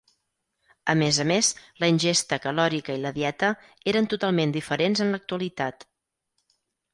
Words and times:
A 0.93 0.93
més 1.01 1.17
a 1.23 1.25
més, 1.31 1.49
la 1.83 1.89
ingesta 1.93 2.39
calòrica 2.45 2.95
i 2.95 3.03
la 3.03 3.11
dieta 3.19 3.51
eren 3.93 4.09
totalment 4.15 4.57
diferents 4.57 5.05
en 5.07 5.13
l’actualitat. 5.17 5.87